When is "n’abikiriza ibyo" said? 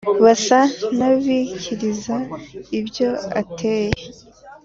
0.97-3.09